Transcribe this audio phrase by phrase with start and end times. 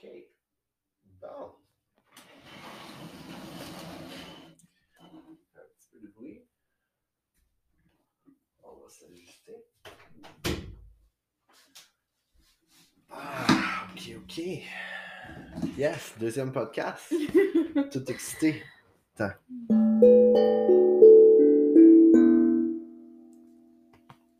[0.00, 0.08] OK.
[1.20, 1.54] Bon.
[5.00, 6.44] Un petit peu de bruit.
[8.62, 9.66] On va s'ajuster.
[13.10, 14.42] Ah, ok, ok.
[15.76, 17.12] Yes, deuxième podcast.
[17.90, 18.62] Tout excité.
[19.16, 19.34] Attends.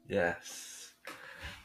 [0.09, 0.78] Yes.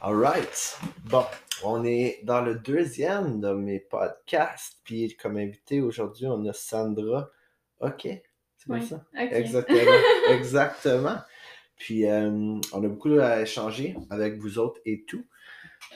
[0.05, 0.77] All right.
[1.05, 1.23] Bon,
[1.63, 4.79] on est dans le deuxième de mes podcasts.
[4.83, 7.29] Puis comme invité aujourd'hui, on a Sandra.
[7.79, 8.01] OK.
[8.01, 9.05] C'est comme Oui, ça?
[9.17, 9.79] Exactement.
[10.29, 11.17] Exactement.
[11.77, 12.29] Puis euh,
[12.73, 15.25] on a beaucoup à échanger avec vous autres et tout.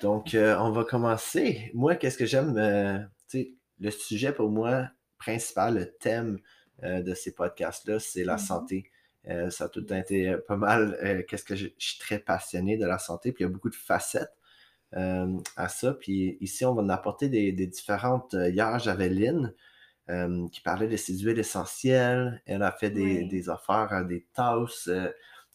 [0.01, 1.69] Donc, euh, on va commencer.
[1.73, 2.57] Moi, qu'est-ce que j'aime?
[2.57, 4.87] euh, tu sais, le sujet pour moi
[5.17, 6.39] principal, le thème
[6.83, 8.39] de ces podcasts-là, c'est la Mhm.
[8.39, 8.91] santé.
[9.29, 10.97] Euh, ça a tout le temps été euh, pas mal.
[11.03, 13.53] euh, qu'est-ce que je, je suis très passionné de la santé, puis il y a
[13.53, 14.31] beaucoup de facettes
[14.95, 15.93] euh, à ça.
[15.93, 18.33] Puis ici, on va en apporter des, des différentes.
[18.33, 19.53] hier, j'avais Lynn
[20.53, 22.41] qui parlait de ses huiles essentielles.
[22.45, 23.27] Elle a fait des, Oui.
[23.27, 24.89] des affaires, des tasses,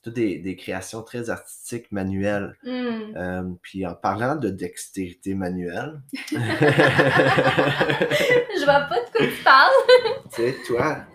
[0.03, 2.55] toutes des, des créations très artistiques, manuelles.
[2.63, 3.55] Hmm.
[3.63, 6.37] Puis en parlant de dextérité manuelle, Je
[8.65, 9.73] vois pas de quoi tu parles.
[10.35, 11.07] tu sais, toi,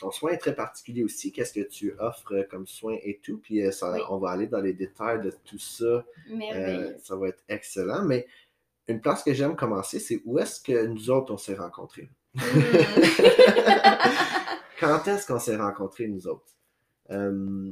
[0.00, 1.32] ton soin est très particulier aussi.
[1.32, 3.38] Qu'est-ce que tu offres euh, comme soin et tout?
[3.38, 4.00] Puis euh, ça- Oui.
[4.10, 6.04] on va aller dans les détails de tout ça.
[6.30, 8.04] Euh, ça va être excellent.
[8.04, 8.26] Mais
[8.88, 12.10] une place que j'aime commencer, c'est où est-ce que nous autres, on s'est rencontrés?
[12.34, 12.40] Hmm.
[14.80, 16.46] Quand est-ce qu'on s'est rencontrés, nous autres?
[17.10, 17.70] Euh,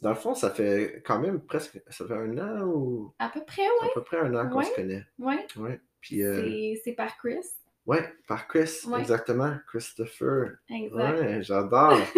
[0.00, 1.80] dans le fond, ça fait quand même presque...
[1.88, 3.14] Ça fait un an ou...
[3.18, 3.88] À peu près, À oui.
[3.94, 5.04] peu près un an qu'on se connaît.
[5.18, 5.34] Oui.
[5.56, 5.80] Ouais.
[6.00, 7.38] Puis, euh, C'est par Chris.
[7.86, 9.00] Ouais, par Chris, Ouais.
[9.00, 9.54] exactement.
[9.68, 10.52] Christopher.
[10.70, 11.20] Exact.
[11.20, 11.98] Ouais, j'adore.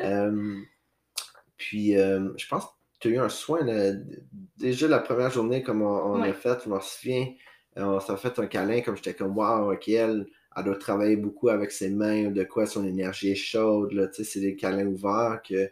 [0.00, 0.54] Euh,
[1.56, 3.64] puis, euh, je pense que tu as eu un soin.
[3.64, 3.92] là,
[4.56, 6.28] déjà, la première journée, comme on, on Ouais.
[6.30, 7.26] a fait, je m'en souviens,
[7.74, 11.48] on s'est fait un câlin, comme j'étais comme, wow, ok, elle, elle doit travailler beaucoup
[11.48, 13.92] avec ses mains, de quoi son énergie est chaude.
[13.92, 15.68] Là, tu sais, c'est des câlins ouverts que,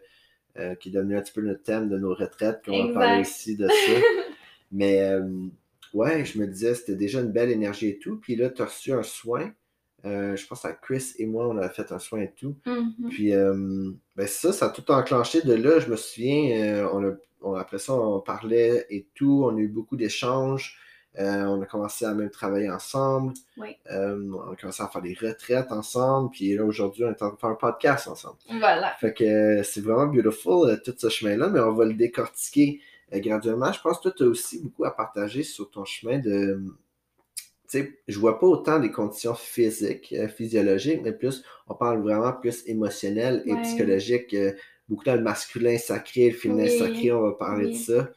[0.59, 3.21] euh, qui est devenu un petit peu le thème de nos retraites, qu'on va parler
[3.21, 3.73] aussi de ça.
[4.73, 5.01] Mais,
[5.93, 8.17] ouais, je me disais, c'était déjà une belle énergie et tout.
[8.21, 9.51] Puis là, tu as reçu un soin.
[10.05, 12.55] Euh, je pense à Chris et moi, on a fait un soin et tout.
[12.65, 13.09] Mhm.
[13.09, 15.79] Puis euh, ben ça, ça a tout enclenché de là.
[15.79, 17.11] Je me souviens, euh, on a,
[17.41, 19.43] on- après ça, on parlait et tout.
[19.45, 20.77] On a eu beaucoup d'échanges.
[21.19, 23.33] On a commencé à même travailler ensemble.
[23.57, 23.75] Oui.
[23.89, 26.29] On a commencé à faire des retraites ensemble.
[26.29, 28.35] Puis là, aujourd'hui, on est en train de faire un podcast ensemble.
[28.59, 28.93] Voilà.
[28.99, 32.81] Fait que c'est vraiment beautiful, tout ce chemin-là, mais on va le décortiquer
[33.11, 33.71] graduellement.
[33.71, 36.61] Je pense que toi, tu as aussi beaucoup à partager sur ton chemin de.
[37.69, 42.01] Tu sais, je vois pas autant des conditions physiques, euh, physiologiques, mais plus, on parle
[42.01, 43.61] vraiment plus émotionnel et Ouais.
[43.61, 44.33] psychologique.
[44.33, 44.53] euh,
[44.87, 46.69] beaucoup dans le masculin sacré, le féminin Oui.
[46.69, 48.09] sacré, on va parler de ça.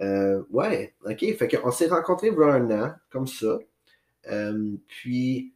[0.00, 1.20] Euh, ouais, ok.
[1.36, 3.58] Fait qu'on s'est rencontrés il y a un an, comme ça.
[4.30, 5.54] Euh, puis,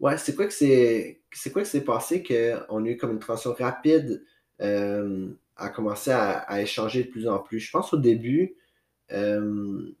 [0.00, 1.22] ouais, c'est quoi que c'est.
[1.32, 4.24] C'est quoi que c'est passé qu'on a eu comme une transition rapide
[4.60, 7.60] euh, à commencer à, à échanger de plus en plus.
[7.60, 8.54] Je pense au début,
[9.12, 9.94] euh,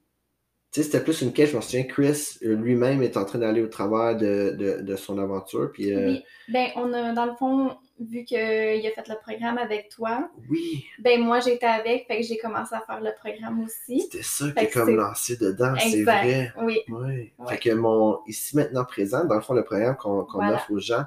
[0.72, 1.50] tu sais, c'était plus une quête.
[1.50, 4.96] Je me souviens, Chris euh, lui-même est en train d'aller au travers de, de, de
[4.96, 5.70] son aventure.
[5.72, 6.24] Puis, euh, Oui.
[6.48, 10.84] Ben, on a, dans le fond, vu qu'il a fait le programme avec toi, oui,
[10.98, 14.00] ben, moi, j'étais avec, fait que j'ai commencé à faire le programme aussi.
[14.00, 16.52] c'était ça qui est que comme lancé dedans, c'est vrai.
[16.62, 16.78] Oui.
[16.88, 17.32] Oui.
[17.38, 17.48] Ouais.
[17.50, 20.54] Fait que mon ici maintenant présent, dans le fond, le programme qu'on Voilà.
[20.54, 21.04] offre aux gens,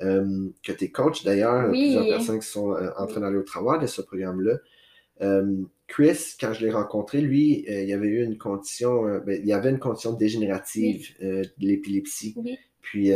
[0.00, 1.94] euh, que tu es coach d'ailleurs, Oui.
[1.94, 4.58] plusieurs personnes qui sont euh, en train d'aller au travers de ce programme-là.
[5.22, 9.46] Euh, Chris, quand je l'ai rencontré, lui, euh, il avait eu une condition, ben, il
[9.46, 12.34] y avait une condition dégénérative de l'épilepsie.
[12.36, 12.58] Oui.
[12.80, 13.12] Puis,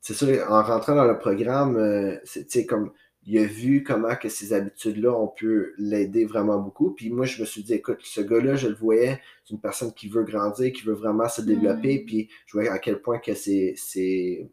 [0.00, 2.92] c'est ça, en rentrant dans le programme, c'est tu sais, comme
[3.26, 6.90] il a vu comment que ces habitudes-là, on peut l'aider vraiment beaucoup.
[6.92, 9.92] Puis moi, je me suis dit, écoute, ce gars-là, je le voyais, c'est une personne
[9.92, 12.00] qui veut grandir, qui veut vraiment se développer.
[12.00, 12.06] Mm.
[12.06, 14.48] Puis je voyais à quel point que ces, ces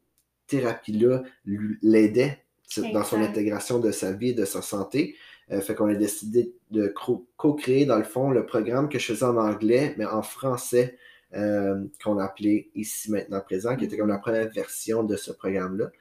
[1.82, 5.16] l'aidaient c'est- dans son intégration de sa vie, de sa santé.
[5.52, 6.94] Euh, fait qu'on a décidé de
[7.38, 10.98] co-créer, dans le fond, le programme que je faisais en anglais, mais en français,
[11.36, 15.92] euh, qu'on appelait Ici, Maintenant, Présent, qui était comme la première version de ce programme-là,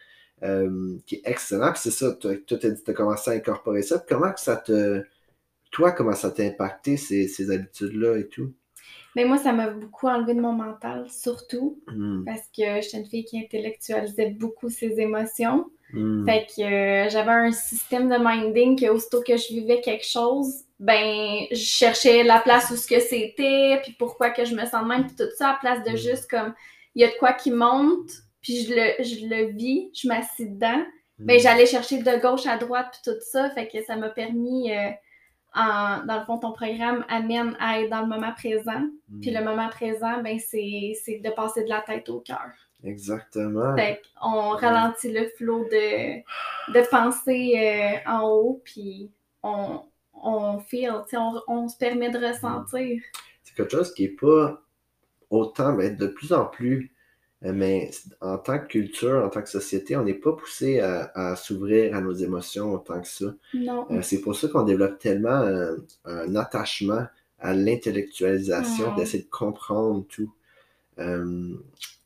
[0.43, 1.73] euh, qui est excellent.
[1.73, 3.99] Puis c'est ça, toi, tu as commencé à incorporer ça.
[3.99, 5.03] Puis comment que ça te...
[5.73, 8.53] Toi, comment ça t'a impacté, ces, ces habitudes-là et tout?
[9.15, 13.07] Ben, moi, ça m'a beaucoup enlevé de mon mental, surtout, Hmm, parce que j'étais une
[13.07, 15.67] fille qui intellectualisait beaucoup ses émotions.
[15.93, 16.25] hmm.
[16.27, 20.65] Fait que euh, j'avais un système de minding que aussitôt que je vivais quelque chose,
[20.81, 24.83] ben je cherchais la place où ce que c'était, puis pourquoi que je me sens
[24.83, 25.97] de même, puis tout ça, à place de Mm.
[25.97, 26.53] juste comme
[26.95, 28.11] il y a de quoi qui monte,
[28.43, 30.85] puis je le, je le vis, je m'assis dedans.
[31.25, 31.41] Ben Hmm.
[31.41, 34.91] j'allais chercher de gauche à droite puis tout ça, fait que ça m'a permis euh,
[35.57, 38.83] en, dans le fond, ton programme amène à être dans le moment présent.
[39.21, 39.45] Puis le Hmm.
[39.45, 42.53] moment présent, ben, c'est c'est de passer de la tête au cœur.
[42.83, 43.77] Exactement.
[43.77, 46.23] Fait qu'on ralentit le flot de,
[46.73, 47.55] de pensée
[48.07, 49.13] euh, en haut, puis
[49.43, 49.83] on,
[50.15, 53.03] on feel, on, on se permet de ressentir.
[53.43, 54.63] C'est quelque chose qui est pas
[55.31, 56.93] autant, mais de plus en plus.
[57.47, 57.91] Euh, Mais
[58.21, 61.97] en tant que culture, en tant que société, on n'est pas poussé à, à s'ouvrir
[61.97, 63.35] à nos émotions autant que ça.
[63.55, 63.87] Non.
[63.91, 65.47] Euh, c'est pour ça qu'on développe tellement
[66.05, 67.07] un attachement
[67.39, 70.33] à l'intellectualisation, d'essayer de comprendre tout.
[70.99, 71.55] Euh,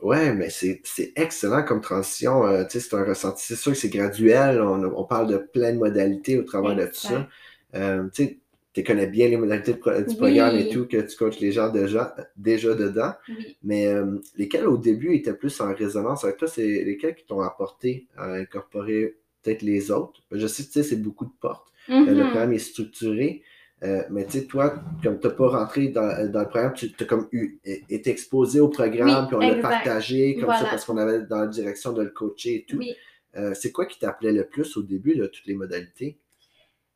[0.01, 2.45] ouais, mais c'est c'est excellent comme transition.
[2.47, 3.45] euh, tu sais, c'est un ressenti.
[3.45, 4.61] C'est sûr que c'est graduel.
[4.61, 7.29] On, on parle de plein de modalités au travers de tout ça.
[7.73, 7.79] Tu
[8.13, 8.39] sais,
[8.73, 10.17] tu connais bien les modalités de du Oui.
[10.17, 13.13] programme et tout, que tu coaches les gens déjà, déjà dedans.
[13.29, 13.57] Oui.
[13.63, 17.41] Mais euh, lesquels au début étaient plus en résonance avec toi, c'est lesquels qui t'ont
[17.41, 20.21] apporté à incorporer peut-être les autres?
[20.31, 21.67] Je sais que tu sais, c'est beaucoup de portes.
[21.89, 22.31] Euh, Le Mhm.
[22.31, 23.43] programme est structuré.
[23.83, 26.93] euh, mais tu sais, toi, comme tu n'as pas rentré dans, dans le programme, tu
[27.01, 30.85] as comme eu, été exposé au programme, Oui, puis on l'a partagé comme ça parce
[30.85, 32.77] qu'on avait dans la direction de le coacher et tout.
[32.77, 32.95] Oui.
[33.37, 36.19] Euh, c'est quoi qui t'appelait le plus au début de toutes les modalités?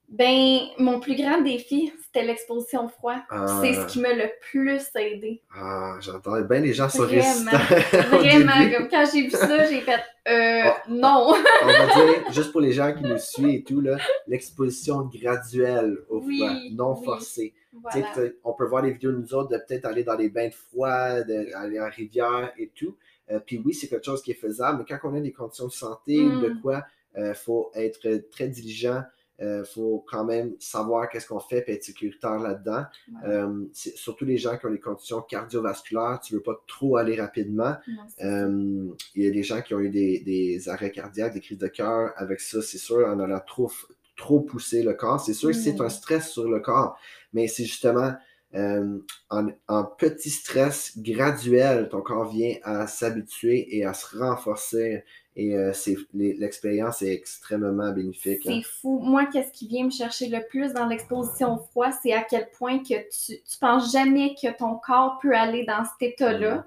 [0.09, 3.17] Ben, mon plus grand défi, c'était l'exposition au froid.
[3.31, 3.61] Ah.
[3.63, 5.43] C'est ce qui m'a le plus aidé.
[5.57, 7.51] Ah, j'entends bien les gens sont Vraiment.
[8.11, 11.35] Vraiment, comme quand j'ai vu ça, j'ai fait euh, Ah, non.
[11.63, 13.83] On va dire, juste pour les gens qui nous suivent et tout,
[14.29, 17.05] l'exposition graduelle au Oui, froid, non oui.
[17.05, 17.55] forcée.
[17.83, 18.07] Voilà.
[18.45, 20.55] on peut voir les vidéos de nous autres de peut-être aller dans les bains de
[20.55, 22.95] froid, de- aller en rivière et tout.
[23.33, 25.67] Euh, puis oui, c'est quelque chose qui est faisable, mais quand on a des conditions
[25.67, 26.61] de santé ou de Mm.
[26.61, 26.85] quoi,
[27.17, 29.03] il faut être très diligent.
[29.41, 32.85] Il faut quand même savoir qu'est-ce qu'on fait et être sécuritaire là-dedans.
[33.27, 37.21] Euh, surtout les gens qui ont des conditions cardiovasculaires, tu ne veux pas trop aller
[37.21, 37.75] rapidement.
[38.23, 41.59] Euh, il y a des gens qui ont eu des, des arrêts cardiaques, des crises
[41.59, 42.13] de cœur.
[42.17, 43.71] Avec ça, c'est sûr, on a trop,
[44.17, 45.21] trop poussé le corps.
[45.21, 45.83] C'est sûr que c'est Mm.
[45.83, 46.97] un stress sur le corps,
[47.33, 48.13] mais c'est justement
[48.55, 48.99] euh,
[49.31, 55.05] en, en petit stress graduel, ton corps vient à s'habituer et à se renforcer.
[55.37, 55.73] Et euh,
[56.13, 58.47] l'expérience est extrêmement bénéfique.
[58.47, 58.61] hein.
[58.63, 59.01] C'est fou.
[59.01, 62.49] Moi, qu'est-ce qui vient me chercher le plus dans l'exposition au froid, c'est à quel
[62.51, 66.67] point que tu, tu penses jamais que ton corps peut aller dans cet état-là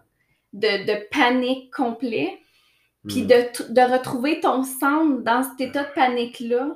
[0.52, 2.38] de, de panique complet,
[3.08, 3.28] puis Mm.
[3.28, 6.76] de, retrouver ton centre dans cet état de panique-là,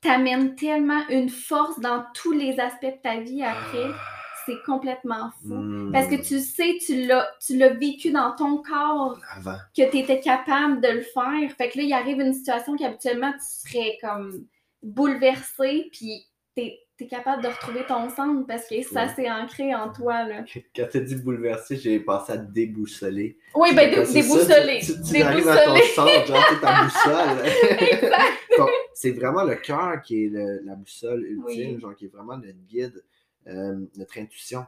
[0.00, 3.84] t'amène tellement une force dans tous les aspects de ta vie après.
[3.92, 4.19] Ah.
[4.50, 5.90] C'est complètement fou.
[5.92, 9.56] Parce que tu sais, tu l'as, tu l'as vécu dans ton corps, Avant.
[9.76, 11.50] que tu étais capable de le faire.
[11.56, 13.38] Fait que là, il arrive une situation qu'habituellement tu
[13.70, 14.44] serais comme
[14.82, 19.08] bouleversé, puis t'es es capable de retrouver ton centre parce que ça Ouais.
[19.16, 20.22] s'est ancré en toi.
[20.28, 20.44] Là.
[20.76, 23.38] Quand tu dit bouleversé, j'ai pensé à déboussoler.
[23.54, 24.80] Oui, ben Quand dé- c'est ça, déboussolé.
[24.80, 25.94] Tu, tu, tu arrives à ton Déboussolé.
[25.94, 28.70] centre, genre, c'est ta boussole.
[28.92, 31.80] C'est vraiment le cœur qui est le- la boussole ultime, Oui.
[31.80, 33.02] genre qui est vraiment notre guide,
[33.46, 34.64] euh, notre intuition.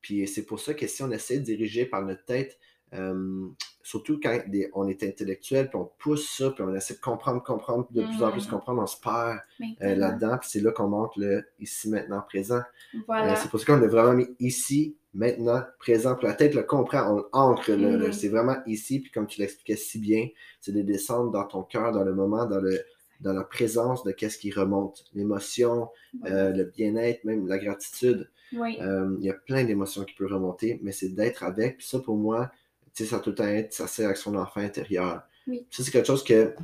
[0.00, 2.58] Puis c'est pour ça que si on essaie de diriger par notre tête,
[2.94, 3.48] euh,
[3.82, 4.38] surtout quand
[4.74, 8.22] on est intellectuel, puis on pousse ça, puis on essaie de comprendre, comprendre, de plus
[8.22, 8.50] en plus Mm.
[8.50, 9.38] comprendre, on se perd
[9.82, 12.62] euh, là-dedans, puis c'est là qu'on monte le ici, maintenant, présent.
[12.94, 13.34] Euh, Voilà.
[13.36, 16.14] c'est pour ça qu'on a vraiment mis ici, maintenant, présent.
[16.14, 17.70] Puis la tête le comprend, on ancre.
[17.72, 18.12] Mhm.
[18.12, 19.00] c'est vraiment ici.
[19.00, 20.28] Puis comme tu l'expliquais si bien,
[20.60, 22.78] c'est de descendre dans ton cœur, dans le moment, dans, le,
[23.20, 25.04] dans la présence de qu'est-ce qui remonte.
[25.14, 25.88] L'émotion,
[26.26, 28.28] euh, le bien-être, même la gratitude.
[28.54, 31.78] Euh, Il y a plein d'émotions qui peuvent remonter, mais c'est d'être avec.
[31.78, 32.50] Puis ça, pour moi,
[32.94, 35.22] tu sais, ça a tout le temps être, ça sert avec son enfant intérieur.
[35.46, 35.66] Oui.
[35.70, 36.54] Ça, c'est quelque chose que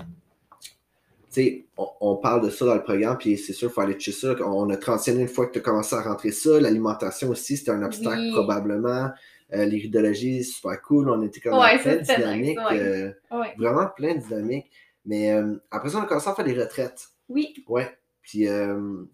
[0.61, 0.71] tu
[1.43, 3.99] sais, on, on parle de ça dans le programme, puis c'est sûr, il faut aller
[3.99, 4.35] chez ça.
[4.45, 6.61] On a transitionné une fois que tu as commencé à rentrer ça.
[6.61, 8.33] L'alimentation aussi, c'était un obstacle Oui.
[8.33, 9.11] probablement.
[9.55, 11.09] Euh, L'iridologie, super cool.
[11.11, 12.59] On était comme Ouais, dans plein de dynamiques.
[12.71, 12.79] ouais.
[12.81, 13.55] euh, Ouais.
[13.59, 14.71] vraiment plein de dynamiques.
[15.05, 17.09] Mais euh, après ça, on a commencé à faire des retraites.
[17.29, 17.55] Oui.
[17.69, 17.91] Ouais.
[18.23, 19.09] Puis, euh, je me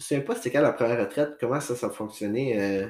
[0.00, 2.60] souviens pas c'était quand la première retraite, comment ça, ça a fonctionné.
[2.60, 2.88] euh,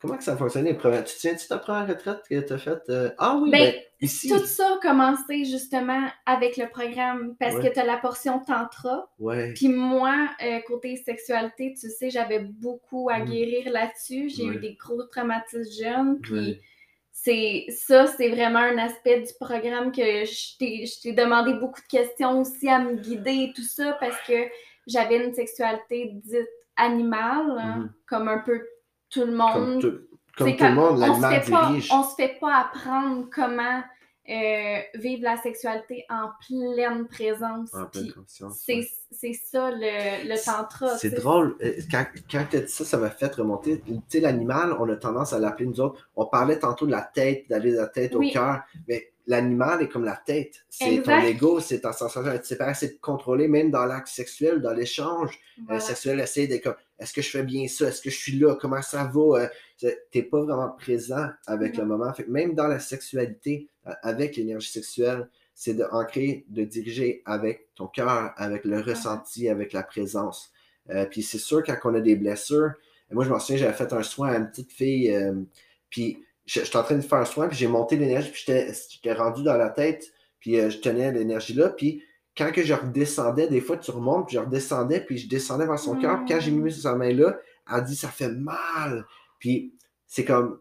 [0.00, 0.72] Comment que ça a fonctionné?
[0.72, 2.82] les premières- Tu te souviens-tu ta première retraite que tu as faite?
[2.90, 4.28] euh, Ah oui, Ben, ben, ici.
[4.28, 7.68] Tout ça a commencé justement avec le programme parce Ouais.
[7.70, 9.10] que tu as la portion tantra.
[9.18, 9.54] Ouais.
[9.54, 14.28] Puis moi, euh, côté sexualité, tu sais, j'avais beaucoup à guérir là-dessus.
[14.28, 14.56] J'ai Ouais.
[14.56, 16.20] eu des gros traumatismes jeunes.
[16.20, 16.60] Puis.
[17.24, 22.40] C'est ça, c'est vraiment un aspect du programme que je t'ai demandé beaucoup de questions
[22.40, 24.34] aussi à me guider et tout ça parce que
[24.86, 27.92] j'avais une sexualité dite animale, hein, Mhm.
[28.06, 28.60] comme un peu
[29.10, 29.80] tout le Comme, monde.
[29.80, 29.98] tout,
[30.36, 31.90] comme tout le monde, l'animal dirige.
[31.92, 33.82] on se fait pas apprendre comment
[34.28, 37.74] euh, vivre la sexualité en pleine présence.
[37.74, 38.62] En pleine conscience.
[38.64, 38.88] c'est ouais.
[39.10, 40.96] c'est ça le, le tantra.
[40.96, 41.56] C'est drôle.
[41.62, 43.80] euh, Quand, quand tu as dit ça, ça m'a fait remonter.
[43.86, 46.08] Tu sais, l'animal, on a tendance à l'appeler nous autres.
[46.16, 48.30] On parlait tantôt de la tête, d'aller de la tête Oui.
[48.30, 48.62] au cœur.
[48.88, 50.64] Mais l'animal est comme la tête.
[50.70, 52.56] C'est ton ego, c'est ta sensation.
[52.58, 55.38] Pas assez de contrôler, même dans l'acte sexuel, dans l'échange
[55.70, 57.88] euh, sexuel, essayer d'être comme est-ce que je fais bien ça?
[57.88, 58.54] Est-ce que je suis là?
[58.60, 59.38] Comment ça va?
[59.42, 62.12] Euh, c'est- T'es pas vraiment présent avec le moment.
[62.14, 63.68] Fait même dans la sexualité,
[64.02, 69.82] avec l'énergie sexuelle, c'est d'ancrer, de diriger avec ton cœur, avec le ressenti, avec la
[69.82, 70.50] présence.
[70.90, 72.72] Euh, puis c'est sûr, quand on a des blessures,
[73.10, 75.34] moi je me souviens, j'avais fait un soin à une petite fille, euh,
[75.90, 79.12] puis je- j'étais en train de faire un soin, puis j'ai monté l'énergie, puis j'étais
[79.12, 82.02] rendu dans la tête, puis euh, je tenais l'énergie là, puis
[82.36, 85.78] quand que je redescendais, des fois tu remontes, puis je redescendais, puis je descendais vers
[85.78, 87.38] son cœur, puis quand j'ai mis sa main là,
[87.68, 89.06] elle a dit ça fait mal.
[89.38, 89.72] Puis
[90.06, 90.58] c'est comme,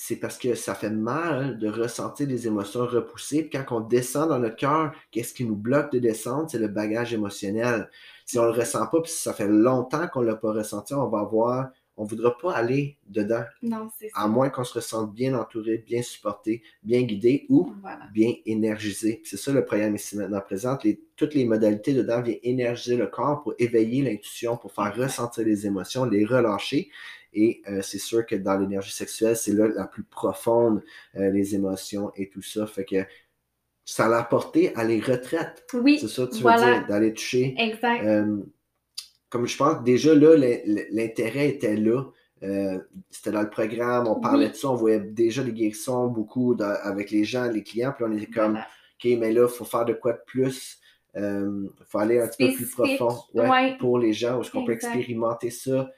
[0.00, 3.42] c'est parce que ça fait mal de ressentir des émotions repoussées.
[3.42, 6.48] Puis quand on descend dans notre cœur, qu'est-ce qui nous bloque de descendre?
[6.48, 7.90] C'est le bagage émotionnel.
[8.24, 11.08] Si on le ressent pas, puis si ça fait longtemps qu'on l'a pas ressenti, on
[11.08, 14.20] va avoir, on voudra pas aller dedans, Non, c'est ça.
[14.20, 18.06] à moins qu'on se ressente bien entouré, bien supporté, bien guidé ou Voilà.
[18.14, 19.20] bien énergisé.
[19.24, 20.84] C'est ça le programme ici maintenant présente.
[20.84, 25.44] Les, toutes les modalités dedans viennent énergiser le corps pour éveiller l'intuition, pour faire ressentir
[25.44, 26.88] les émotions, les relâcher.
[27.32, 30.82] Et euh, c'est sûr que dans l'énergie sexuelle, c'est là la plus profonde,
[31.16, 32.66] euh, les émotions et tout ça.
[32.66, 33.04] Fait que
[33.84, 35.64] ça l'a apporté à les retraites.
[35.74, 37.54] Oui, C'est ça tu veux dire, d'aller toucher.
[37.58, 38.04] exact.
[38.04, 38.38] Euh,
[39.30, 40.58] comme je pense, déjà là, l'in-
[40.90, 42.02] l'intérêt était là.
[42.42, 42.78] Euh,
[43.10, 44.52] C'était dans le programme, on parlait Oui.
[44.52, 48.04] de ça, on voyait déjà les guérissons beaucoup dans- avec les gens, les clients, puis
[48.08, 48.66] on était comme, Voilà.
[49.04, 50.78] OK, mais là, il faut faire de quoi de plus?
[51.16, 53.76] Il faut aller un petit peu plus profond ouais, ouais.
[53.78, 55.90] pour les gens, où est-ce qu'on peut expérimenter ça,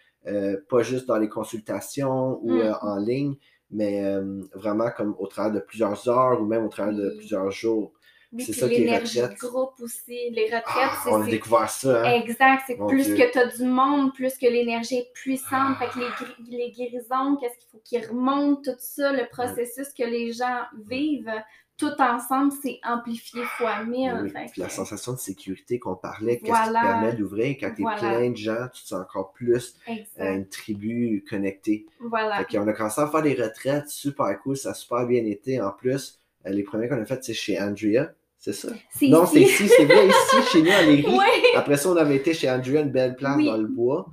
[0.69, 2.61] pas juste dans les consultations ou Mm.
[2.61, 3.35] euh, en ligne,
[3.71, 7.50] mais euh, vraiment comme au travers de plusieurs heures ou même au travers de plusieurs
[7.50, 7.93] jours.
[8.33, 9.41] Oui, c'est ça qui est l'énergie de retraite.
[9.41, 10.31] groupe aussi.
[10.31, 12.12] Les retraites, Ah, c'est- on a découvert ça, hein?
[12.23, 13.17] Exact, c'est plus Dieu.
[13.17, 15.77] que tu as du monde, plus que l'énergie est puissante.
[15.79, 16.25] Fait que les, Ah.
[16.49, 21.33] les guérisons, qu'est-ce qu'il faut qu'ils remontent, tout ça, le processus que les gens vivent,
[21.81, 24.13] tout ensemble, c'est amplifié fois mille.
[24.23, 27.71] Oui, Fait puis la sensation de sécurité qu'on parlait, qu'est-ce qui te permet d'ouvrir quand
[27.75, 27.99] tu es Voilà.
[27.99, 31.87] plein de gens, tu te sens encore plus euh, une tribu connectée.
[32.01, 32.39] Voilà.
[32.45, 35.61] Fait qu'on a commencé à faire des retraites super cool, ça a super bien été.
[35.61, 38.69] En plus, euh, les premiers qu'on a fait, c'est chez Andrea, c'est ça?
[39.03, 39.69] Non, c'est ici.
[39.69, 41.05] c'est vrai, ici, chez nous, à Léry.
[41.09, 41.25] Oui.
[41.57, 43.47] Après ça, on avait été chez Andrea, une belle place Oui.
[43.47, 44.07] dans le bois.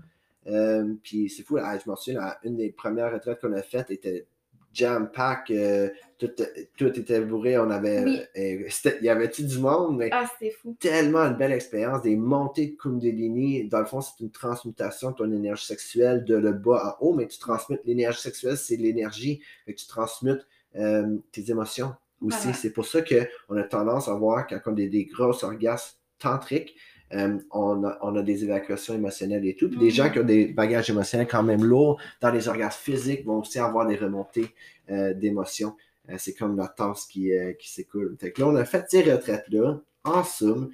[0.48, 3.92] Euh, puis c'est fou, ah, je m'en souviens, une des premières retraites qu'on a faites
[3.92, 4.26] était
[4.78, 6.30] jam-pack, euh, tout,
[6.78, 8.04] tout était bourré, on avait...
[8.04, 8.20] Oui.
[8.38, 8.68] euh,
[9.00, 10.26] il y avait-tu du monde, mais Ah,
[10.62, 10.76] fou.
[10.80, 13.68] tellement une belle expérience, des montées de Kundalini.
[13.68, 17.14] Dans le fond, c'est une transmutation de ton énergie sexuelle de le bas en haut,
[17.14, 22.38] mais tu transmutes l'énergie sexuelle, c'est l'énergie, que tu transmutes euh, tes émotions aussi.
[22.44, 22.54] Voilà.
[22.58, 25.98] C'est pour ça qu'on a tendance à voir quand on a des, des grosses orgasmes
[26.20, 26.76] tantriques,
[27.14, 29.70] euh, on, a, on a des évacuations émotionnelles et tout.
[29.70, 29.92] Puis des Mhm.
[29.92, 33.60] gens qui ont des bagages émotionnels quand même lourds dans les orgasmes physiques vont aussi
[33.60, 34.54] avoir des remontées
[34.90, 35.76] euh, d'émotions.
[36.10, 38.16] Euh, c'est comme la tasse qui, euh, qui s'écoule.
[38.20, 40.70] Fait que là, on a fait ces retraites-là, en somme.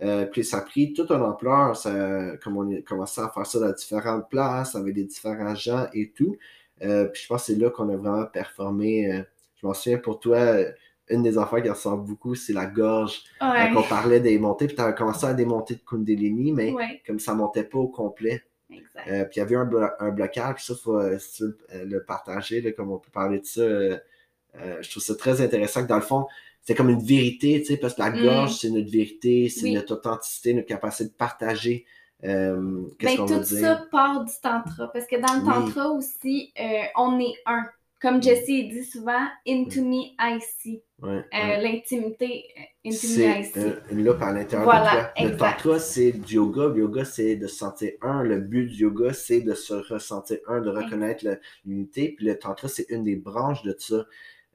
[0.00, 3.44] Euh, puis ça a pris toute une ampleur, ça, comme on a commencé à faire
[3.46, 6.36] ça dans différentes places, avec des différents gens et tout.
[6.82, 9.12] Euh, puis je pense que c'est là qu'on a vraiment performé.
[9.12, 9.22] euh,
[9.60, 10.38] je m'en souviens pour toi,
[11.10, 13.22] une des affaires qui ressort beaucoup, c'est la gorge.
[13.40, 13.70] Ouais.
[13.72, 16.72] Quand on parlait des montées, puis tu as commencé à des montées de Kundalini, mais
[16.72, 18.42] Ouais, comme ça montait pas au complet.
[18.70, 19.08] exact.
[19.08, 22.04] Euh, puis il y avait un, blo- un blocage, ça, il faut euh, euh, le
[22.04, 23.60] partager, là, comme on peut parler de ça.
[23.62, 23.98] euh,
[24.80, 26.26] je trouve ça très intéressant que dans le fond,
[26.62, 28.22] c'est comme une vérité, tu sais, parce que la Mm.
[28.22, 29.74] gorge, c'est notre vérité, c'est Oui.
[29.74, 31.86] notre authenticité, notre capacité de partager.
[32.24, 33.60] euh, Ben, veut tout dire?
[33.60, 34.90] ça part du tantra.
[34.92, 35.54] Parce que dans le Oui.
[35.72, 36.52] tantra aussi,
[36.96, 37.64] on est un.
[38.00, 40.82] Comme Jessie dit souvent, into me, I see.
[41.02, 41.56] Ouais, Euh.
[41.60, 43.58] L'intimité, euh, into me, I see.
[43.58, 45.28] euh, une loupe à l'intérieur Voilà, de toi.
[45.30, 46.68] Le tantra, c'est du yoga.
[46.68, 48.22] Le yoga, c'est de se sentir un.
[48.22, 51.24] Le but du yoga, c'est de se ressentir un, de reconnaître
[51.64, 52.14] l'unité.
[52.16, 54.04] Puis le tantra, c'est une des branches de ça,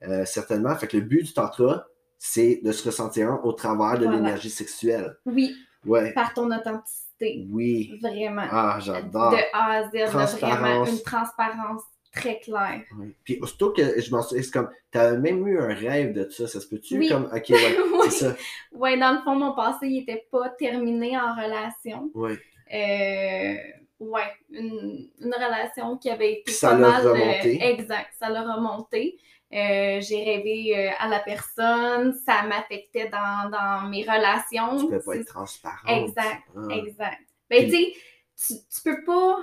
[0.03, 0.73] euh, certainement.
[0.75, 1.85] Fait que le but du tantra,
[2.17, 4.19] c'est de se ressentir un au travers de Voilà.
[4.19, 5.17] l'énergie sexuelle.
[5.25, 5.53] Oui,
[5.85, 6.13] Ouais.
[6.13, 7.45] par ton authenticité.
[7.49, 7.99] Oui.
[8.01, 8.45] Vraiment.
[8.49, 9.31] Ah, j'adore.
[9.31, 11.81] De A à Z, là, vraiment une transparence
[12.13, 12.81] très claire.
[12.99, 13.15] Ouais.
[13.23, 16.47] Puis aussitôt que je m'en souviens, c'est comme, t'as même eu un rêve de ça,
[16.47, 16.97] ça se peut-tu?
[16.99, 17.09] Oui.
[17.09, 18.07] Comme, ok, ouais, Oui.
[18.09, 18.35] c'est ça.
[18.71, 22.09] Ouais, dans le fond, mon passé, il était pas terminé en relation.
[22.13, 22.37] Ouais.
[22.73, 23.55] Euh,
[23.99, 27.07] ouais, une, une relation qui avait été Puis ça pas l'a mal.
[27.07, 29.17] euh, exact, ça l'a remonté.
[29.51, 34.77] Euh, j'ai rêvé euh, à la personne, ça m'affectait dans, dans mes relations.
[34.77, 35.87] Tu peux pas être transparent.
[35.87, 36.73] Exact, Ah.
[36.75, 37.19] Exact.
[37.49, 37.77] Ben, Puis- tu
[38.35, 39.37] sais, tu, tu peux pas.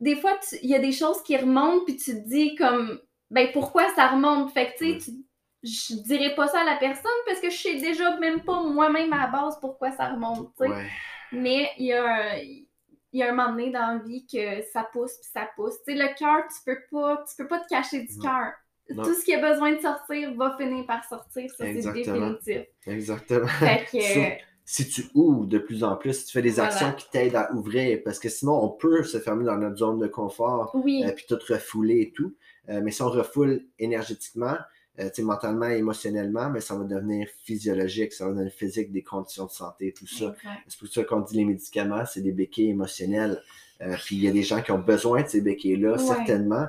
[0.00, 3.48] Des fois, il y a des choses qui remontent, puis tu te dis comme, ben,
[3.52, 4.52] pourquoi ça remonte?
[4.52, 5.24] Fait que, tu sais, tu-
[5.62, 9.12] je dirais pas ça à la personne parce que je sais déjà même pas moi-même
[9.12, 10.70] à la base pourquoi ça remonte, tu sais.
[10.70, 10.86] Ouais.
[11.32, 12.36] Mais il y a un.
[13.12, 15.74] Il y a un moment donné dans la vie que ça pousse puis ça pousse.
[15.86, 18.52] Tu sais, le cœur, tu peux pas, tu peux pas te cacher du cœur.
[19.04, 21.50] Tout ce qui a besoin de sortir va finir par sortir.
[21.50, 22.62] Ça, c'est définitif.
[22.86, 23.48] Exactement.
[23.48, 23.98] Fait que,
[24.72, 26.68] si tu ouvres de plus en plus, si tu fais des Voilà.
[26.70, 29.98] actions qui t'aident à ouvrir, parce que sinon, on peut se fermer dans notre zone
[29.98, 32.34] de confort, oui, euh, puis tout refouler et tout.
[32.68, 34.54] Euh, mais si on refoule énergétiquement,
[35.00, 39.50] euh, mentalement, émotionnellement, mais ça va devenir physiologique, ça va devenir physique, des conditions de
[39.50, 40.34] santé, tout ça.
[40.68, 43.42] C'est pour ça qu'on dit les médicaments, c'est des béquilles émotionnelles.
[43.80, 45.98] Euh, puis il y a des gens qui ont besoin de ces béquilles-là, Ouais.
[45.98, 46.66] certainement.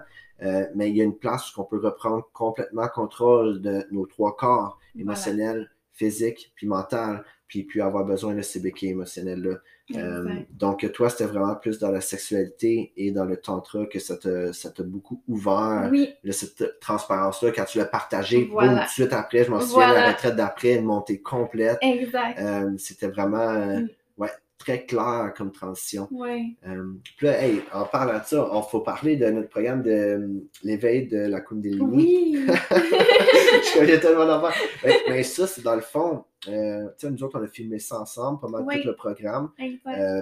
[0.74, 4.36] Mais il y a une place où on peut reprendre complètement contrôle de nos trois
[4.36, 5.04] corps, Voilà.
[5.12, 9.58] émotionnel, physique, puis mental, puis puis avoir besoin de ces béquilles émotionnelles-là.
[9.98, 14.16] Euh, donc toi, c'était vraiment plus dans la sexualité et dans le tantra que ça
[14.16, 18.90] t'a ça beaucoup ouvert Oui, là, cette transparence-là, quand tu l'as partagé, boum, tout de
[18.90, 21.78] suite après, je m'en souviens, la retraite d'après, une montée complète.
[21.82, 22.40] exact.
[22.40, 23.82] Euh, c'était vraiment euh,
[24.18, 24.32] ouais,
[24.62, 26.08] très clair comme transition.
[26.12, 26.56] Oui.
[26.68, 29.90] Euh, puis là, hey, en parlant de ça, il faut parler de notre programme de
[29.92, 30.28] euh,
[30.64, 31.82] l'éveil de la Kundalini.
[31.82, 32.46] Oui.
[32.48, 34.62] Je connais tellement d'affaires.
[34.86, 37.80] Mais, mais ça, c'est dans le fond, euh, tu sais, nous autres, on a filmé
[37.80, 38.82] ça ensemble pendant Oui.
[38.82, 39.50] tout le programme.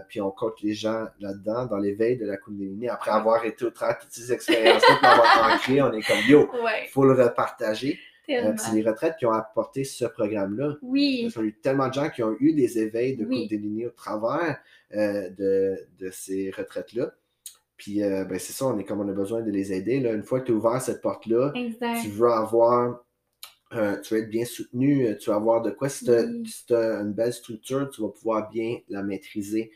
[0.08, 2.88] puis on compte les gens là-dedans, dans l'éveil de la Kundalini.
[2.89, 6.17] Après avoir été au travers de toutes ces expériences-là, puis avoir ancré, on est comme
[6.27, 8.00] yo, Ouais, il faut le repartager.
[8.36, 8.57] Tellement.
[8.57, 10.75] c'est les retraites qui ont apporté ce programme-là.
[10.81, 13.48] Oui, Parce y a eu tellement de gens qui ont eu des éveils de Oui.
[13.50, 14.57] Kundalini au travers
[14.95, 17.12] euh, de, de ces retraites-là.
[17.77, 20.00] Puis euh, ben, c'est ça, on est comme on a besoin de les aider.
[20.00, 20.12] Là.
[20.13, 22.01] Une fois que tu as ouvert cette porte-là, exact.
[22.03, 23.03] tu veux avoir,
[23.74, 26.43] euh, tu vas être bien soutenu, tu vas avoir de quoi, si tu as, Oui.
[27.01, 29.71] une belle structure, tu vas pouvoir bien la maîtriser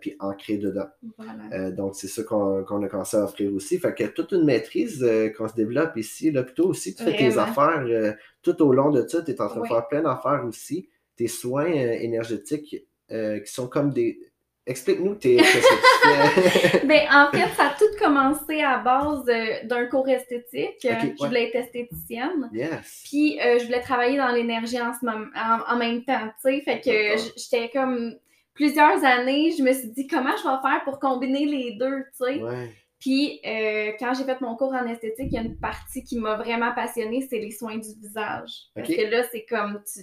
[0.00, 0.88] puis ancrer dedans.
[1.16, 1.32] Voilà.
[1.52, 3.78] Euh, donc, c'est ça qu'on a commencé à offrir aussi.
[3.78, 7.16] Fait que toute une maîtrise euh, qu'on se développe ici, là, plutôt aussi, tu fais
[7.16, 9.68] tes affaires euh, tout au long de ça, tu es en train Oui.
[9.68, 10.88] de faire plein d'affaires aussi.
[11.16, 12.76] Tes soins euh, énergétiques
[13.10, 14.18] euh, qui sont comme des.
[14.66, 15.38] Explique-nous tes-.
[16.84, 20.76] Ben, en fait, ça a tout commencé à base euh, d'un cours esthétique.
[20.82, 22.48] Je voulais être esthéticienne.
[22.52, 23.02] yes.
[23.04, 26.60] Puis, euh, je voulais travailler dans l'énergie en, en, en même temps, tu sais.
[26.60, 28.14] Fait que j'étais comme
[28.58, 32.24] plusieurs années, je me suis dit comment je vais faire pour combiner les deux, tu
[32.24, 32.42] sais?
[32.42, 32.74] Ouais.
[32.98, 36.18] Puis, euh, quand j'ai fait mon cours en esthétique, il y a une partie qui
[36.18, 38.50] m'a vraiment passionnée, c'est les soins du visage.
[38.74, 40.00] Parce que là, c'est comme tu,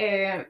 [0.00, 0.44] euh,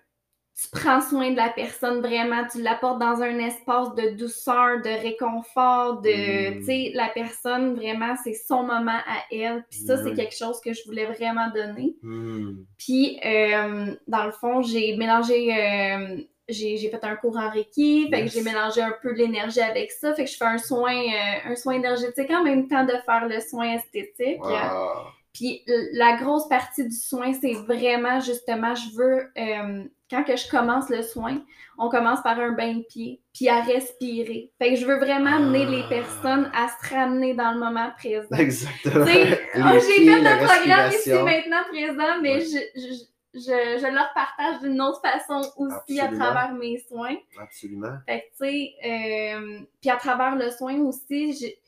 [0.54, 4.90] tu prends soin de la personne vraiment, tu l'apportes dans un espace de douceur, de
[5.02, 6.58] réconfort, de, Mm.
[6.58, 9.64] tu sais, la personne, vraiment, c'est son moment à elle.
[9.70, 11.96] Puis ça, c'est quelque chose que je voulais vraiment donner.
[12.02, 12.64] Hmm.
[12.76, 18.20] Puis, euh, dans le fond, j'ai mélangé, j'ai j'ai fait un cours en Reiki, fait
[18.20, 18.32] Yes.
[18.32, 21.50] que j'ai mélangé un peu l'énergie avec ça, fait que je fais un soin, euh,
[21.50, 24.42] un soin énergétique en même temps de faire le soin esthétique.
[24.44, 25.06] Wow.
[25.34, 30.48] Puis la grosse partie du soin, c'est vraiment justement, je veux, euh, quand que je
[30.48, 31.42] commence le soin,
[31.78, 34.50] on commence par un bain de pied, puis à respirer.
[34.58, 35.88] Fait que je veux vraiment amener les Ah.
[35.90, 38.28] personnes à se ramener dans le moment présent.
[38.38, 39.04] Exactement.
[39.04, 42.40] Oh, J'ai fait le programme ici maintenant présent, mais Ouais.
[42.40, 43.04] je, je,
[43.36, 46.24] je, je leur partage d'une autre façon aussi Absolument.
[46.24, 47.16] à travers mes soins.
[47.38, 47.98] Absolument.
[48.06, 51.58] Fait que, tu sais, euh, puis à travers le soin aussi, j'ai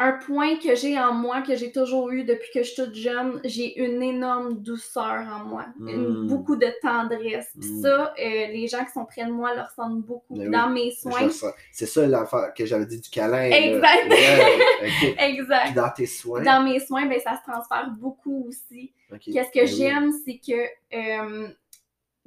[0.00, 2.94] un point que j'ai en moi, que j'ai toujours eu depuis que je suis toute
[2.94, 6.26] jeune, j'ai une énorme douceur en moi, une- Mm.
[6.28, 7.50] beaucoup de tendresse.
[7.60, 7.82] Puis Mm.
[7.82, 10.36] ça, euh, les gens qui sont près de moi le ressentent beaucoup.
[10.36, 10.50] Mais oui.
[10.52, 11.28] dans mes soins.
[11.72, 13.50] C'est ça l'affaire que j'avais dit du câlin.
[13.50, 14.08] Exact.
[14.08, 14.58] Ouais,
[15.30, 15.64] exact.
[15.66, 16.42] Puis dans tes soins.
[16.42, 18.92] Dans mes soins, ben, ça se transfère beaucoup aussi.
[19.24, 19.76] Qu'est-ce que Ben oui.
[19.76, 20.62] j'aime, c'est que
[20.96, 21.48] euh,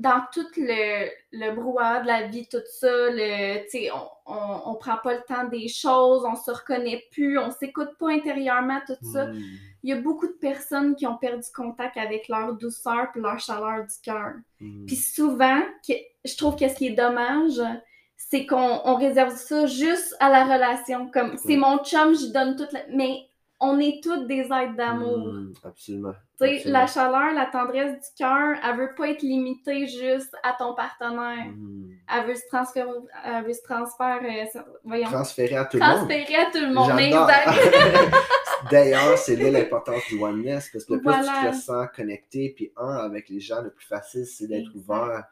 [0.02, 3.62] dans tout le, le brouhaha de la vie, tout ça, le,
[3.94, 7.92] on, on, on prend pas le temps des choses, on se reconnaît plus, on s'écoute
[8.00, 9.28] pas intérieurement, tout ça.
[9.28, 9.40] Hmm.
[9.84, 13.40] Il y a beaucoup de personnes qui ont perdu contact avec leur douceur puis leur
[13.40, 14.34] chaleur du cœur.
[14.60, 14.86] Hmm.
[14.88, 17.62] Puis souvent, je trouve que ce qui est dommage,
[18.18, 21.12] c'est qu'on on réserve ça juste à la relation.
[21.12, 22.82] Comme, c'est mon chum, je donne toute la...
[22.90, 23.28] Mais
[23.64, 25.20] on est toutes des êtres d'amour.
[25.20, 26.14] Hmm, Absolument.
[26.40, 26.80] Tu sais, Absolument.
[26.80, 31.46] la chaleur, la tendresse du cœur, elle veut pas être limitée juste à ton partenaire.
[31.56, 31.92] Hmm.
[32.12, 32.90] Elle veut se transférer,
[33.24, 35.96] elle veut se transférer, euh, voyons, Transférer à tout le monde.
[35.98, 37.00] transférer à tout le monde.
[37.00, 38.12] Exact.
[38.72, 42.72] D'ailleurs, c'est là l'importance du oneness, parce que le plus tu te sens connecté, puis
[42.78, 45.24] un avec les gens, le plus facile, c'est d'être ouvert.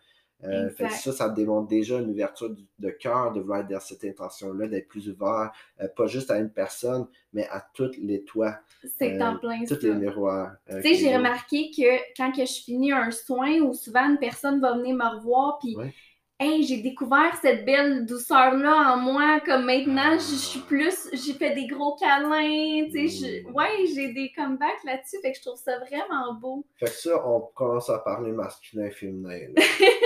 [0.45, 3.79] Euh, fait que ça, ça démontre déjà une ouverture de cœur de vouloir être dans
[3.81, 8.23] cette intention-là, d'être plus ouvert, euh, pas juste à une personne, mais à toutes les
[8.23, 8.57] toits,
[8.97, 9.75] C'est Euh, en plein ça.
[9.75, 10.53] tous les miroirs.
[10.71, 14.17] euh, Tu sais, j'ai remarqué que quand que je finis un soin, ou souvent une
[14.17, 15.93] personne va venir me revoir, puis Ouais.
[16.41, 21.33] Hey, j'ai découvert cette belle douceur-là en moi, comme maintenant, je je suis plus, j'ai
[21.33, 23.53] fait des gros câlins, tu sais, Mm.
[23.53, 26.65] ouais, j'ai des comebacks là-dessus, fait que je trouve ça vraiment beau.
[26.77, 29.49] Fait que ça, on commence à parler masculin-féminin.
[29.53, 29.61] là.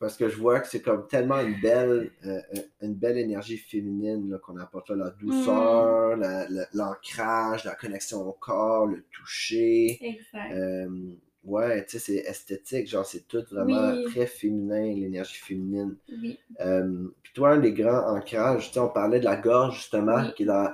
[0.00, 3.58] parce que je vois que c'est comme tellement une belle, euh, euh, une belle énergie
[3.58, 9.98] féminine qu'on apporte là, la douceur, la- la- l'ancrage, la, connexion au corps, le toucher.
[10.04, 10.52] Exact.
[10.52, 10.88] Euh,
[11.44, 14.04] ouais, tu sais, c'est esthétique, genre c'est tout vraiment Oui.
[14.06, 15.96] très féminin, l'énergie féminine.
[16.10, 16.38] Oui.
[16.60, 20.16] Euh, puis toi, un des grands ancrages, tu sais, on parlait de la gorge justement,
[20.22, 20.32] Oui.
[20.34, 20.72] qui est dans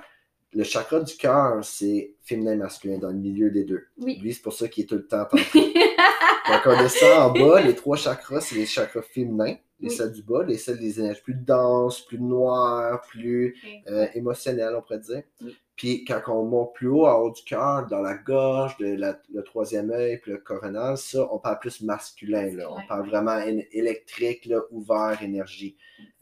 [0.57, 3.85] le chakra du cœur, c'est féminin-masculin, dans le milieu des deux.
[3.99, 4.19] Oui.
[4.21, 5.45] Lui, c'est pour ça qu'il est tout le temps tenté.
[6.49, 9.95] Donc, on descend en bas, les trois chakras, c'est les chakras féminins, les Oui.
[9.95, 13.57] celles du bas, les celles des énergies plus denses, plus noires, plus
[13.89, 15.23] euh, émotionnelles, on pourrait dire.
[15.43, 15.57] Oui.
[15.77, 19.21] Puis quand on monte plus haut, en haut du cœur, dans la gorge, de la-
[19.35, 22.71] le troisième œil, puis le coronal, ça, on parle plus masculin, là.
[22.71, 23.39] On Masculin, parle vraiment
[23.73, 25.77] électrique, là, ouvert, énergie.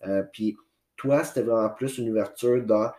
[0.09, 0.57] Euh, puis
[0.97, 2.91] toi, c'était vraiment plus une ouverture dans,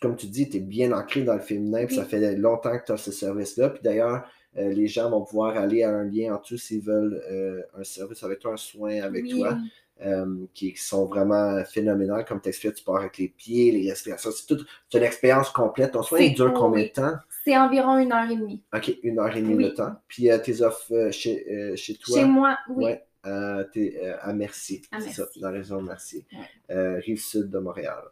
[0.00, 2.02] comme tu dis, tu es bien ancré dans le féminin, puis Oui.
[2.02, 3.70] ça fait longtemps que tu as ce service-là.
[3.70, 4.24] Puis d'ailleurs,
[4.56, 7.84] euh, les gens vont pouvoir aller à un lien en dessous s'ils veulent euh, un
[7.84, 9.30] service avec toi, un soin avec Oui.
[9.30, 9.58] toi,
[10.04, 12.24] euh, qui, qui sont vraiment phénoménales.
[12.24, 14.30] Comme tu expliques, tu pars avec les pieds, les respirations.
[14.30, 15.92] C'est tout- c'est une expérience complète.
[15.92, 16.88] Ton soin, il dure combien oui.
[16.88, 17.14] de temps?
[17.44, 18.62] C'est environ une heure et demie.
[18.74, 19.94] OK, une heure et demie de temps.
[20.06, 22.18] Puis tes offres chez, chez toi?
[22.18, 22.84] Chez moi, oui.
[22.84, 24.82] Ouais, euh, euh, à Mercier.
[24.92, 25.88] À c'est ça, dans la région de.
[25.88, 26.24] Ouais.
[26.70, 28.02] Euh, rive sud de Montréal.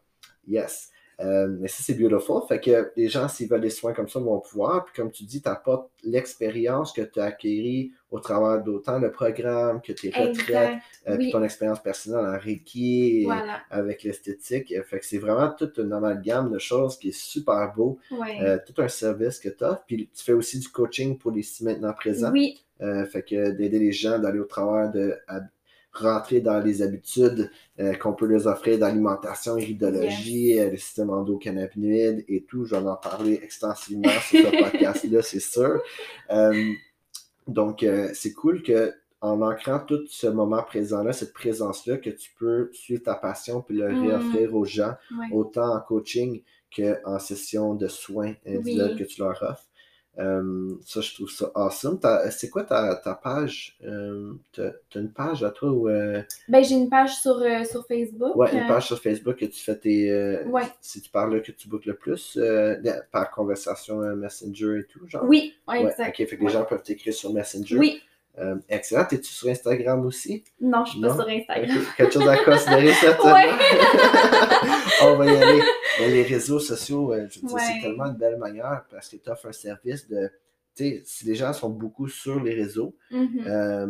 [0.48, 0.90] Yes.
[1.20, 2.42] Euh, mais ça, c'est beautiful.
[2.46, 4.84] Fait que les gens, s'ils veulent des soins comme ça, vont pouvoir.
[4.84, 9.10] Puis comme tu dis, tu apportes l'expérience que tu as acquérie au travers d'autant le
[9.10, 11.32] programme, que tes retraites, euh, puis Oui.
[11.32, 13.60] ton expérience personnelle en Reiki, Voilà.
[13.70, 14.74] avec l'esthétique.
[14.84, 17.98] Fait que c'est vraiment toute une amalgame de choses qui est super beau.
[18.10, 18.38] Ouais.
[18.42, 19.84] Euh, tout un service que tu offres.
[19.86, 22.30] Puis tu fais aussi du coaching pour les ici maintenant présents.
[22.32, 22.62] oui.
[22.82, 25.40] Euh, fait que d'aider les gens d'aller au travers de à
[25.98, 32.24] rentrer dans les habitudes euh, qu'on peut leur offrir d'alimentation, iridologie, euh, le système endocannabinoïde
[32.28, 32.64] et tout.
[32.64, 35.80] J'en ai parlé extensivement sur ce podcast-là, c'est sûr.
[36.30, 36.72] Euh,
[37.48, 42.30] donc, euh, c'est cool que en ancrant tout ce moment présent-là, cette présence-là, que tu
[42.38, 44.06] peux suivre ta passion puis le Mm.
[44.06, 45.26] réoffrir aux gens, Ouais.
[45.32, 46.42] autant en coaching
[46.76, 48.98] qu'en session de soins individuels Oui.
[48.98, 49.64] que tu leur offres.
[50.18, 51.98] Euh, ça, je trouve ça awesome.
[52.30, 53.76] C'est quoi ta, ta page?
[53.84, 57.86] Euh, T'as une page à toi ou euh, Ben, j'ai une page sur, euh, sur
[57.86, 58.34] Facebook.
[58.34, 60.10] ouais, une page sur Facebook que tu fais tes.
[60.10, 60.62] euh, Ouais.
[60.80, 62.38] Si tu parles là que tu bookes le plus,
[63.12, 65.24] par conversation Messenger et tout, genre?
[65.24, 66.18] Oui, ouais, Ouais, exact.
[66.20, 67.76] ok, fait que les gens peuvent t'écrire sur Messenger.
[67.78, 68.00] Oui.
[68.38, 69.06] Euh, excellent.
[69.10, 70.44] Es-tu sur Instagram aussi?
[70.60, 71.78] Non, je suis pas sur Instagram.
[71.96, 73.34] Quelque chose à considérer, certainement.
[75.04, 75.62] On va y aller.
[75.98, 79.16] Mais les réseaux sociaux, euh, je veux dire, c'est tellement une belle manière parce que
[79.16, 80.30] tu offres un service de.
[80.74, 83.44] Tu sais, si les gens sont beaucoup sur les réseaux, Mhm.
[83.46, 83.86] euh,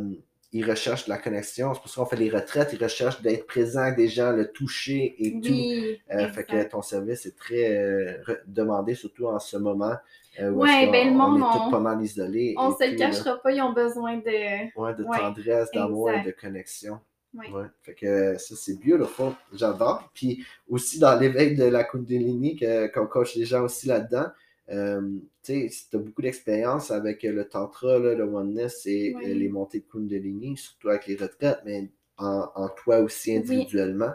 [0.53, 1.75] ils recherchent la connexion.
[1.75, 2.71] C'est pour ça qu'on fait les retraites.
[2.73, 5.49] Ils recherchent d'être présent avec des gens, le toucher et tout.
[5.51, 6.01] Oui.
[6.13, 8.17] Euh, fait que ton service est très euh,
[8.47, 9.95] demandé, surtout en ce moment.
[10.41, 12.55] euh, Ouais, ben, le monde, on est tous pas mal isolés.
[12.57, 13.11] On se le tout, là.
[13.11, 14.79] cachera pas, ils ont besoin de.
[14.81, 17.01] Ouais, de Ouais, tendresse, d'amour et de connexion.
[17.37, 17.51] Ouais.
[17.51, 17.67] Ouais.
[17.83, 19.33] Fait que ça, c'est beautiful.
[19.53, 20.11] J'adore.
[20.15, 22.59] Puis aussi dans l'éveil de la Kundalini,
[22.95, 24.27] qu'on coach les gens aussi là-dedans,
[24.71, 25.01] euh,
[25.45, 29.15] tu sais, si tu as beaucoup d'expérience avec euh, le Tantra, là, le Oneness et
[29.15, 29.31] Ouais.
[29.31, 34.07] euh, les montées de Kundalini, surtout avec les retraites, mais en, en toi aussi individuellement.
[34.07, 34.13] Euh,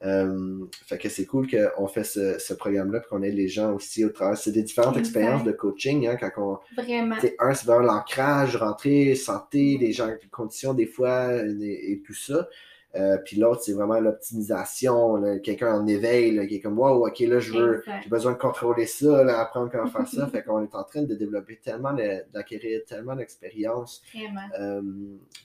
[0.00, 4.04] fait que c'est cool qu'on fait ce, ce programme-là, puis qu'on aide les gens aussi
[4.04, 4.36] au travers.
[4.36, 5.06] C'est des différentes Exact.
[5.16, 7.16] expériences de coaching, hein, quand on, Vraiment.
[7.38, 12.14] un, c'est vers l'ancrage, rentrer, santé, les gens, les conditions des fois et, et tout
[12.14, 12.48] ça.
[12.94, 17.18] Euh, puis l'autre, c'est vraiment l'optimisation, quelqu'un en éveil, là, qui est comme Wow, ok,
[17.20, 20.26] là, je veux, j'ai besoin de contrôler ça, là, apprendre comment faire ça.
[20.32, 21.94] fait qu'on est en train de développer tellement,
[22.32, 24.02] d'acquérir tellement d'expérience.
[24.14, 24.40] Vraiment.
[24.58, 24.82] Euh,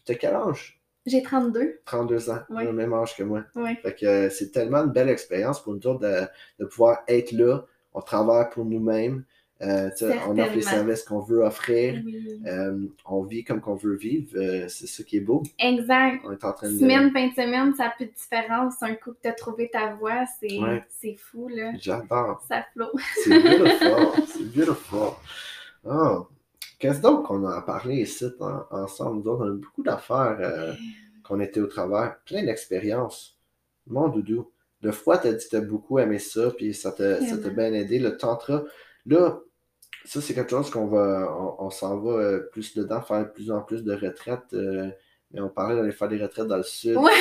[0.06, 0.80] T'as quel âge?
[1.06, 1.80] J'ai 32.
[1.86, 2.64] 32 ans, Ouais.
[2.66, 3.44] le même âge que moi.
[3.56, 3.76] Ouais.
[3.82, 6.22] Fait que euh, c'est tellement une belle expérience pour nous autres de,
[6.60, 9.24] de pouvoir être là, on travaille pour nous-mêmes,
[9.62, 9.90] euh,
[10.28, 12.02] on offre les services qu'on veut offrir.
[12.04, 12.42] Oui.
[12.48, 15.44] Euh, on vit comme qu'on veut vivre, euh, c'est ça qui est beau.
[15.60, 16.22] Exact.
[16.26, 16.78] On est en train de.
[16.78, 18.82] Semaine, fin de semaine, ça a plus de différence.
[18.82, 20.84] Un coup que tu as trouvé ta voie, c'est Ouais.
[21.18, 21.72] fou, là.
[21.80, 22.42] J'adore.
[22.48, 22.92] Ça flotte.
[23.24, 24.24] C'est beautiful.
[24.28, 25.10] c'est beautiful.
[25.86, 26.28] Oh.
[26.84, 29.22] Qu'est-ce donc qu'on a parlé ici en- ensemble?
[29.22, 30.74] Nous autres, on a eu beaucoup d'affaires euh,
[31.24, 32.18] qu'on était au travers.
[32.26, 33.38] Plein d'expériences.
[33.88, 34.52] Mon doudou.
[34.82, 37.20] Le froid, t'as dit que t'as beaucoup aimé ça, puis ça t'a
[37.52, 38.00] bien aidé.
[38.00, 38.64] Le tantra,
[39.06, 39.40] là,
[40.04, 43.30] ça, c'est quelque chose qu'on va, on, on s'en va euh, plus dedans, faire de
[43.32, 44.54] plus en plus de retraites.
[44.54, 44.90] euh,
[45.32, 46.98] mais on parlait d'aller faire des retraites dans le sud.
[46.98, 47.12] Ouais.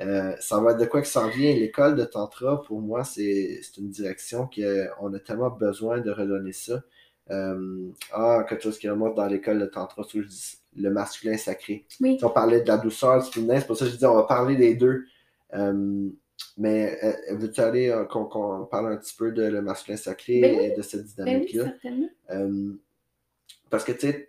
[0.00, 1.52] Euh, ça va être de quoi que ça en vient.
[1.52, 6.52] L'école de Tantra, pour moi, c'est c'est une direction qu'on a tellement besoin de redonner
[6.52, 6.82] ça.
[7.30, 10.20] Euh, ah, quelque chose qui remonte dans l'école de Tantra, c'est
[10.76, 11.86] le masculin sacré.
[12.00, 12.18] Oui.
[12.22, 14.24] On parlait de la douceur, du féminin, c'est pour ça que je dis on va
[14.24, 15.04] parler des deux.
[15.54, 16.08] Euh,
[16.56, 20.64] mais euh, veux-tu aller qu'on parle un petit peu de le masculin sacré Ben oui.
[20.66, 21.64] et de cette Ben oui, dynamique-là?
[21.64, 22.76] certainement.
[23.68, 24.28] Parce que, tu sais,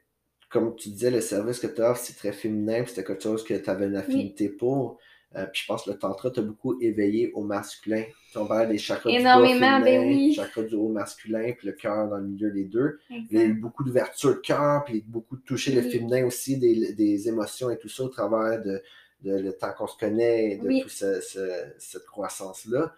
[0.49, 3.53] comme tu disais, le service que tu offres, c'est très féminin, c'était quelque chose que
[3.55, 4.99] tu avais une affinité pour.
[5.37, 8.03] Euh, puis je pense que le tantra t'a beaucoup éveillé au masculin.
[8.31, 10.33] Tu on parlait des chakras du Énormément, ben féminin, oui.
[10.33, 12.99] chakras du haut masculin, puis le cœur dans le milieu des deux.
[13.09, 16.57] Il y a eu beaucoup d'ouverture de cœur, puis beaucoup de toucher le féminin aussi,
[16.57, 18.81] des, des émotions et tout ça au travers de,
[19.21, 20.81] de le temps qu'on se connaît et de Oui.
[20.81, 22.93] toute cette croissance-là.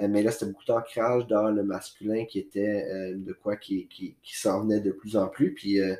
[0.00, 3.86] Euh, mais là, c'était beaucoup d'ancrage dans le masculin qui était euh, de quoi qui,
[3.88, 5.52] qui, qui s'en venait de plus en plus.
[5.54, 5.94] Puis, euh,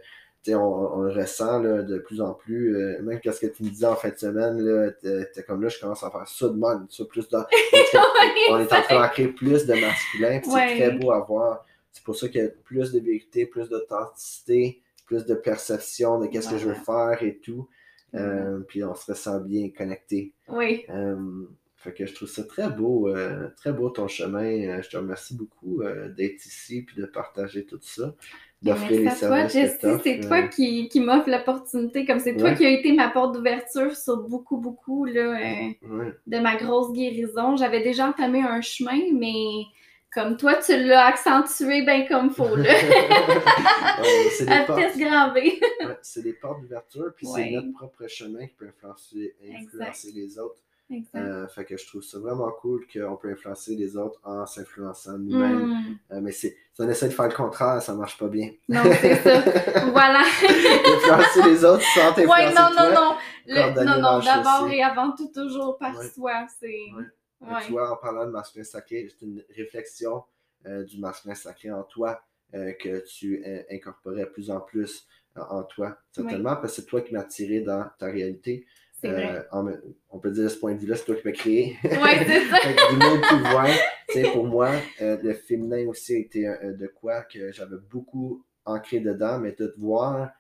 [0.48, 2.76] on, on le ressent là, de plus en plus.
[2.76, 5.68] euh, même qu'est-ce que tu me disais en fin de semaine, là, t'es comme là,
[5.68, 7.44] je commence à faire ça de même, ça plus dans.
[8.50, 10.68] on est en train d'ancrer plus de masculin, Ouais.
[10.76, 11.64] c'est très beau à voir.
[11.92, 16.26] C'est pour ça qu'il y a plus de vérité, plus d'authenticité, plus de perception de
[16.26, 17.68] qu'est-ce que je veux faire et tout.
[18.14, 20.32] Euh, puis on se ressent bien connecté.
[20.48, 20.84] Oui.
[20.90, 21.16] Euh,
[21.76, 23.12] fait que je trouve ça très beau,
[23.56, 24.80] très beau ton chemin.
[24.82, 25.82] Je te remercie beaucoup
[26.16, 28.14] d'être ici puis de partager tout ça,
[28.64, 32.04] d'offrir les Merci à toi, services C'est euh, toi qui, qui m'offre l'opportunité.
[32.04, 36.12] Comme c'est toi qui as été ma porte d'ouverture sur beaucoup, beaucoup là, euh, ouais.
[36.26, 37.56] de ma grosse guérison.
[37.56, 39.64] J'avais déjà entamé un chemin, mais
[40.12, 42.56] comme toi, tu l'as accentué bien comme faut.
[42.56, 42.72] Là.
[43.96, 44.80] Ouais, c'est des portes.
[44.80, 50.60] Ouais, des d'ouverture, puis c'est notre propre chemin qui peut influencer, influencer les autres.
[51.14, 55.18] Euh, fait que je trouve ça vraiment cool qu'on peut influencer les autres en s'influençant
[55.18, 55.66] nous-mêmes.
[55.66, 55.98] Hmm.
[56.12, 58.50] Euh, mais c'est, si on essaie de faire le contraire, ça marche pas bien.
[58.68, 59.40] Non, c'est ça.
[59.92, 60.20] Voilà.
[60.20, 62.88] influencer les autres sans t'influencer Ouais, non, toi.
[62.88, 63.16] non, non.
[63.46, 66.08] Le- non, non, d'abord et avant tout, toujours par Ouais.
[66.08, 66.46] soi.
[66.60, 66.66] C'est.
[66.66, 67.04] Ouais.
[67.40, 67.60] Ouais.
[67.66, 70.22] Tu vois, en parlant de masculin sacré, c'est une réflexion
[70.66, 72.20] euh, du masculin sacré en toi
[72.54, 75.98] euh, que tu incorporais plus en plus en toi.
[76.12, 78.64] Certainement, parce que c'est toi qui m'as attiré dans ta réalité.
[79.00, 79.46] C'est vrai.
[79.52, 81.76] Euh, me- on peut dire de ce point de vue-là, c'est toi qui m'as créé.
[81.84, 82.58] Ouais, c'est ça.
[83.28, 83.66] Pouvoir,
[84.32, 84.70] pour moi,
[85.02, 89.52] euh, le féminin aussi a été euh, de quoi que j'avais beaucoup ancré dedans, mais
[89.52, 90.30] de te voir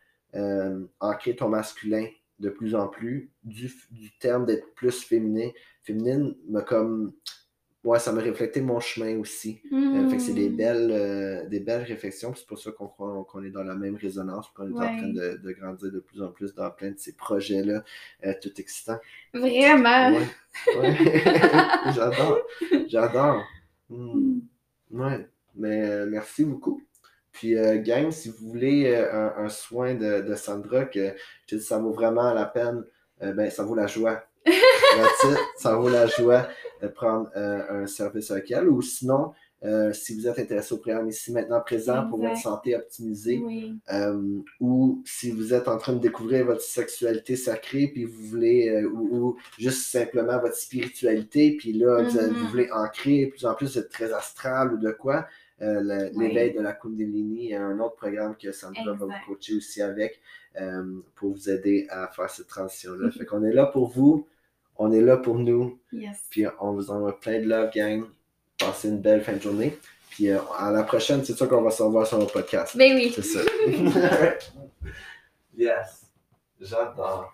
[1.00, 2.06] ancrer ton masculin
[2.40, 5.50] de plus en plus, du, du terme d'être plus féminin,
[5.82, 7.12] féminine, m'a comme.
[7.84, 9.60] Ouais, ça m'a reflété mon chemin aussi.
[9.94, 10.56] Euh, fait que c'est des Hmm.
[10.56, 13.96] belles, euh, des belles réflexions, c'est pour ça qu'on croit qu'on est dans la même
[13.96, 16.98] résonance, qu'on est en train de, de grandir de plus en plus dans plein de
[16.98, 17.84] ces projets-là,
[18.24, 18.98] euh, tout excitants.
[19.34, 20.12] Vraiment.
[20.12, 20.26] Ouais.
[20.78, 21.22] Ouais.
[21.94, 22.38] J'adore.
[22.88, 23.44] J'adore.
[23.90, 24.38] Hmm.
[24.90, 25.28] Ouais.
[25.54, 26.82] Mais euh, merci beaucoup.
[27.32, 31.08] Puis, euh, gang, si vous voulez euh, un, un soin de, de Sandra, que
[31.42, 32.84] je te dis, ça vaut vraiment la peine,
[33.20, 34.24] ben, ça vaut la joie.
[34.96, 35.38] That's it.
[35.58, 36.48] ça vaut la joie
[36.82, 38.68] de prendre euh, un service avec elle.
[38.68, 39.32] Ou sinon,
[39.64, 43.74] euh, si vous êtes intéressé au programme ici, maintenant, présent, pour votre santé optimisée, Oui.
[43.92, 48.68] euh, ou si vous êtes en train de découvrir votre sexualité sacrée, puis vous voulez,
[48.68, 52.32] euh, ou, ou juste simplement votre spiritualité, puis là, vous, Mhm.
[52.34, 55.26] vous voulez ancrer de plus en plus être très astral ou de quoi,
[55.60, 55.68] Oui.
[56.28, 60.20] l'éveil de la Kundalini, a un autre programme que Sandra va vous coacher aussi avec
[61.14, 63.10] pour vous aider à faire cette transition-là.
[63.12, 64.26] Fait qu'on est là pour vous,
[64.76, 66.24] on est là pour nous, Yes.
[66.30, 68.04] puis on vous envoie plein de love, gang.
[68.58, 69.76] Passez une belle fin de journée.
[70.10, 72.76] Puis euh, à la prochaine, c'est sûr qu'on va se revoir sur notre podcast.
[72.76, 73.12] Ben oui.
[73.14, 73.40] C'est ça.
[75.56, 76.06] yes.
[76.60, 77.33] J'adore.